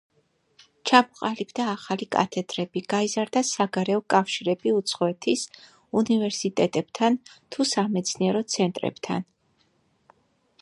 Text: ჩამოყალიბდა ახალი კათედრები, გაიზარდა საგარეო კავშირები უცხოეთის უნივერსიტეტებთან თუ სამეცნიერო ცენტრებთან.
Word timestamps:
ჩამოყალიბდა 0.91 1.65
ახალი 1.73 2.07
კათედრები, 2.15 2.83
გაიზარდა 2.93 3.43
საგარეო 3.49 4.01
კავშირები 4.13 4.73
უცხოეთის 4.77 5.45
უნივერსიტეტებთან 6.03 7.21
თუ 7.33 7.69
სამეცნიერო 7.75 8.43
ცენტრებთან. 8.57 9.29